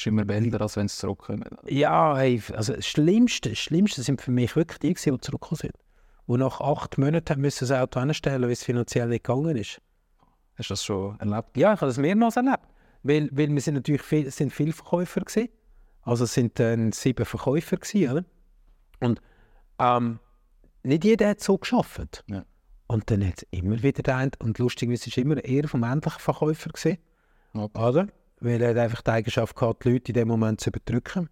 [0.00, 1.44] Ist immer besser, als wenn sie zurückkommen.
[1.66, 5.74] Ja, hey, also das Schlimmste, das Schlimmste sind für mich wirklich die, die zurückgekommen sind.
[6.26, 9.78] Die nach acht Monaten müssen das Auto anstellen weil es finanziell nicht gegangen ist.
[10.54, 11.54] Hast du das schon erlebt?
[11.54, 12.60] Ja, ich habe das mehrmals erlebt.
[13.02, 15.50] Weil, weil wir sind natürlich viel, sind viele Verkäufer gewesen.
[16.00, 18.24] Also es sind dann sieben Verkäufer gewesen, oder?
[19.00, 19.20] Und
[19.78, 20.18] ähm,
[20.82, 22.24] nicht jeder hat so geschafft.
[22.26, 22.46] Ja.
[22.86, 26.20] Und dann hat es immer wieder der und lustigerweise war es immer eher vom männlichen
[26.20, 26.96] Verkäufer gewesen,
[27.52, 27.78] Okay.
[27.78, 28.08] oder?
[28.40, 31.28] Weil er einfach die Eigenschaft gehabt, die Leute in dem Moment zu überdrücken.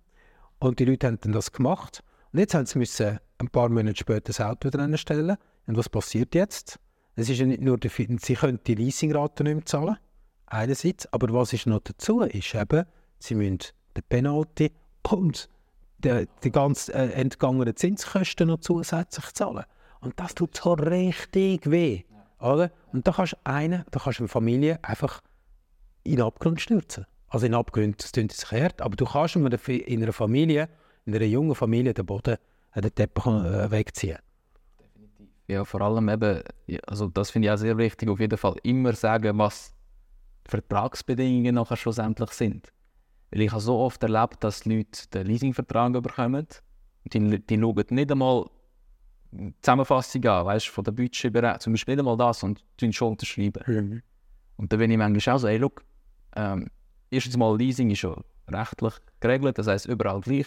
[0.58, 2.02] Und die Leute haben dann das gemacht.
[2.32, 5.36] Und jetzt haben sie müssen ein paar Monate später das Auto wieder stellen.
[5.66, 6.78] Und was passiert jetzt?
[7.16, 9.96] Es ist ja nicht nur der, sie können die Leasingrate nicht mehr zahlen,
[10.46, 12.84] einerseits, aber was ist noch dazu, ist eben,
[13.18, 13.58] sie müssen
[13.96, 15.48] den Penalty und
[15.98, 19.64] die, die ganzen äh, entgangenen Zinskosten noch zusätzlich zahlen.
[20.00, 22.04] Und das tut so richtig weh.
[22.40, 22.70] Oder?
[22.92, 25.20] Und da kannst du einen, da kannst du eine Familie einfach
[26.08, 27.06] in den Abgrund stürzen.
[27.28, 30.12] Also in Abgrund, das klingt sich hart, aber du kannst in einer, Fa- in einer
[30.12, 30.68] Familie,
[31.04, 32.36] in einer jungen Familie den Boden,
[32.74, 34.18] den Teppich äh, wegziehen.
[35.46, 36.42] Ja, vor allem eben,
[36.86, 39.74] also das finde ich auch sehr wichtig, auf jeden Fall immer sagen, was
[40.46, 42.72] die Vertragsbedingungen nachher schlussendlich sind.
[43.30, 46.46] Weil ich habe so oft erlebt, dass die Leute den Leasingvertrag bekommen
[47.04, 48.46] und die, die schauen nicht einmal
[49.30, 53.12] die Zusammenfassung an, weißt, von der Budgetberechnung, zum Beispiel nicht einmal das und tun schon
[53.12, 54.02] unterschreiben.
[54.56, 55.84] Und dann bin ich manchmal auch so, hey, look,
[56.36, 56.68] ähm,
[57.10, 60.46] erstens mal Leasing ist schon rechtlich geregelt, das heisst überall gleich,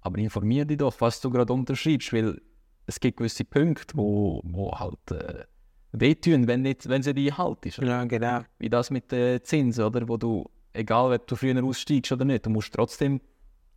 [0.00, 2.40] aber informier dich doch, was du gerade unterschreibst, weil
[2.86, 5.44] es gibt gewisse Punkte, wo, wo halt äh,
[5.92, 7.78] wehtun, wenn, nicht, wenn sie nicht haltest.
[7.78, 8.40] Ja, genau.
[8.58, 10.06] Wie das mit den Zinsen, oder?
[10.08, 13.20] Wo du, egal ob du früher aussteigst oder nicht, du musst trotzdem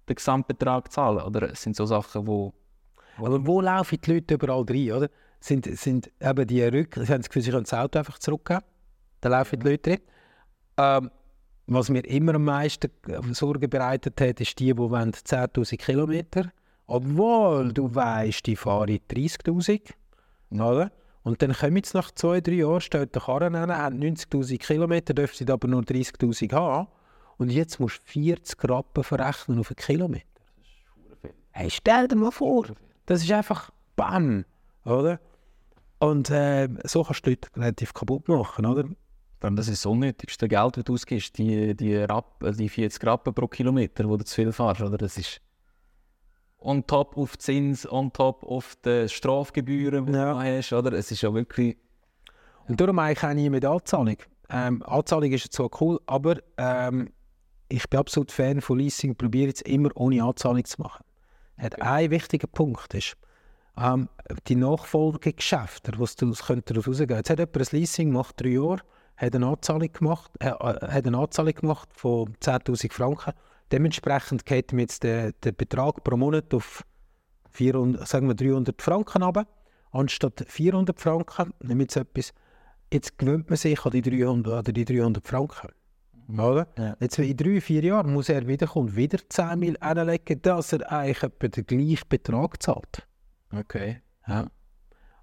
[0.09, 1.51] den Gesamtbetrag zahlen, oder?
[1.51, 2.53] Es sind so Sachen, wo...
[3.17, 5.09] Aber wo laufen die Leute überall rein, oder?
[5.39, 6.95] Sind, sind eben die Rück...
[6.95, 8.61] Sie haben das Gefühl, sie können das Auto einfach zurückgeben.
[9.21, 9.99] Da laufen die Leute rein.
[10.77, 11.11] Ähm,
[11.67, 12.89] was mir immer am meisten
[13.31, 16.51] Sorgen bereitet hat, ist die, die wollen 10'000 Kilometer
[16.87, 19.81] Obwohl du weißt, die fahren 30'000,
[20.51, 20.91] oder?
[21.23, 25.13] Und dann kommen jetzt nach zwei, drei Jahren, stellt der Karren an, haben 90'000 Kilometer,
[25.13, 26.87] dürfen sie aber nur 30'000 haben.
[27.37, 30.25] Und jetzt musst du 40 Rappen verrechnen auf einen Kilometer.
[31.51, 32.67] Hey, stell dir mal vor,
[33.05, 34.45] das ist einfach BAM,
[34.85, 35.19] oder?
[35.99, 38.85] Und äh, so kannst du Leute relativ kaputt machen, oder?
[39.41, 43.05] Allem, Das ist das unnötigste Geld, das du ausgibst, die, die, Rapp, äh, die 40
[43.05, 44.81] Rappen pro Kilometer, wo du zu viel fährst.
[44.81, 44.97] Oder?
[44.97, 45.41] Das ist
[46.59, 50.33] on top auf Zins, on top auf die Strafgebühren, die Ja.
[50.33, 50.73] du hast.
[50.73, 50.93] Oder?
[50.93, 51.77] Es ist ja wirklich...
[52.67, 54.17] Und darum eigentlich auch nie mit Anzahlung.
[54.49, 57.11] Ähm, Anzahlung ist zwar cool, aber ähm,
[57.69, 61.03] ich bin absolut Fan von Leasing, probiere jetzt immer ohne Anzahlung zu machen.
[61.57, 63.15] Hat ein wichtiger Punkt ist,
[63.77, 64.09] ähm,
[64.47, 67.17] die Nachfolgegeschäfte, was daraus könnte daraus rausgehen.
[67.17, 68.81] Jetzt hat jemand ein Leasing gemacht, drei Jahre,
[69.17, 73.33] hat eine Anzahlung gemacht, äh, äh, hat eine Anzahlung gemacht von 10'000 Franken.
[73.71, 76.85] Dementsprechend geht ihm jetzt der, der Betrag pro Monat auf
[77.51, 79.47] 400, sagen wir 300 Franken runter.
[79.91, 82.33] Anstatt 400 Franken, nehmen wir jetzt etwas,
[82.93, 85.69] jetzt gewöhnt man sich an die 300, an die 300 Franken.
[86.29, 86.67] Oder?
[86.77, 86.97] Ja.
[86.99, 91.23] Jetzt in drei, vier Jahren muss er wiederkommen, wieder 10 Mil anlegen, dass er eigentlich
[91.23, 93.07] etwa den gleichen Betrag zahlt.
[93.51, 94.01] Okay.
[94.27, 94.47] Ja.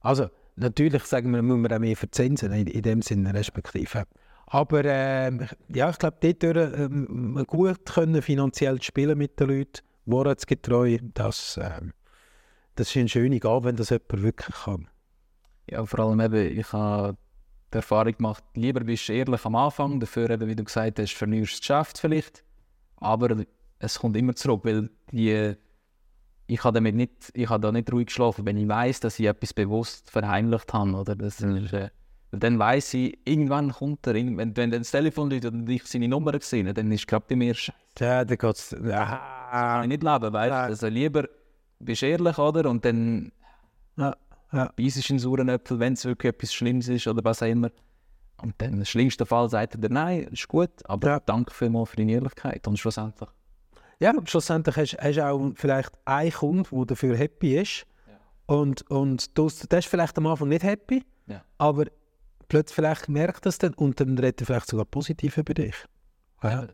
[0.00, 4.04] Also, natürlich sagen wir, muss man auch mehr verzinsen, in, in dem Sinne respektive.
[4.46, 10.98] Aber ähm, ja, ich glaube, dort ähm, gut können finanziell spielen mit den Leuten, wahrheitsgetreu,
[11.14, 11.92] das, ähm,
[12.76, 14.88] das ist eine schöne Gabe, wenn das jemand wirklich kann.
[15.68, 17.16] Ja, vor allem eben, ich habe
[17.72, 21.14] die Erfahrung gemacht, lieber bist du ehrlich am Anfang, dafür eben, wie du gesagt hast,
[21.14, 22.44] verlierst du das Geschäft vielleicht,
[22.96, 23.44] aber
[23.78, 25.56] es kommt immer zurück, weil die,
[26.46, 29.26] ich habe damit nicht, ich habe da nicht ruhig geschlafen, wenn ich weiß, dass ich
[29.26, 31.90] etwas bewusst verheimlicht habe, oder das ist, äh,
[32.32, 36.08] dann weiß ich, irgendwann kommt er, wenn, wenn dann das Telefon läutet und ich seine
[36.08, 38.70] Nummer gesehen dann ist gerade bei mir Scheiße, Ja, da geht's.
[38.70, 40.70] kann Ja, ich nicht leben, weißt du, Nein.
[40.70, 41.24] also lieber
[41.78, 43.30] bist du ehrlich, oder, und dann
[43.96, 44.14] ja,
[44.52, 44.72] ja.
[44.76, 47.70] beißt in sauren Äpfel, wenn es wirklich etwas Schlimmes ist oder was auch immer.
[48.42, 51.20] Und dann im schlimmsten Fall sagt er nein, ist gut, aber Ja.
[51.20, 52.66] danke vielmals für deine Ehrlichkeit.
[52.66, 53.28] Und schlussendlich,
[54.00, 57.86] Ja, und schlussendlich hast du auch vielleicht einen Kunden, der dafür happy ist.
[58.46, 61.42] Und, und du, der ist vielleicht am Anfang nicht happy, Ja.
[61.58, 61.86] aber
[62.48, 65.74] plötzlich vielleicht merkt er es dann und dann redet er vielleicht sogar positiv über dich.
[66.42, 66.66] Ja.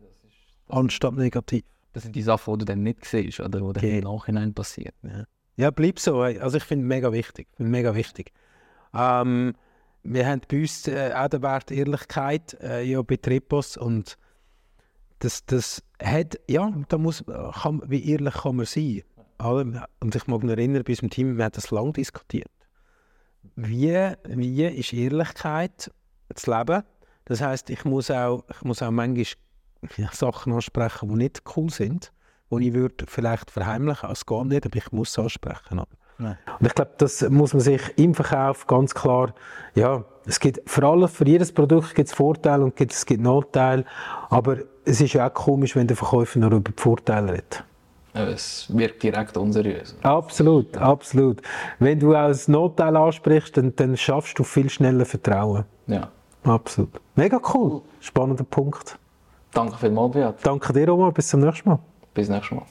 [0.68, 1.62] Anstatt negativ.
[1.92, 3.98] das sind die Sachen, die du dann nicht siehst oder die Okay.
[3.98, 5.26] im Nachhinein passieren.
[5.56, 6.22] Ja, bleib so.
[6.22, 7.46] Also ich finde mega wichtig.
[7.56, 8.32] Find mega wichtig.
[8.94, 9.54] Ähm,
[10.02, 14.16] wir haben bei uns äh, auch den Wert Ehrlichkeit äh, ja, bei Tripos und
[15.20, 17.24] das, das hat, ja, da muss,
[17.62, 19.02] kann, wie ehrlich kann man sein.
[19.38, 22.50] Und ich mag mich erinnern, bei unserem Team, wir haben das lange diskutiert.
[23.56, 23.94] Wie,
[24.28, 25.90] wie ist Ehrlichkeit
[26.34, 26.82] zu leben?
[27.24, 29.26] Das heißt, ich muss auch, ich muss auch manchmal
[30.12, 32.12] Sachen ansprechen, die nicht cool sind,
[32.50, 34.12] die ich würde vielleicht verheimlichen würde.
[34.12, 35.82] Es geht nicht, aber ich muss es ansprechen.
[36.18, 36.36] Nein.
[36.58, 39.34] Und ich glaube, das muss man sich im Verkauf ganz klar,
[39.74, 43.86] ja, es gibt für alles, für jedes Produkt gibt es Vorteile und es gibt Nachteile,
[44.28, 47.64] aber es ist ja auch komisch, wenn der Verkäufer nur über die Vorteile redet.
[48.12, 49.96] Es wirkt direkt unseriös.
[50.02, 51.40] Absolut, absolut.
[51.78, 55.64] Wenn du als Nachteil ansprichst, dann, dann schaffst du viel schneller Vertrauen.
[55.86, 56.08] Ja.
[56.42, 57.00] Absolut.
[57.14, 57.82] Mega cool.
[58.00, 58.98] Spannender Punkt.
[59.52, 60.34] Danke vielmals, Beat.
[60.42, 61.12] Danke dir, Omar.
[61.12, 61.78] Bis zum nächsten Mal.
[62.14, 62.66] Bis nächstes Mal.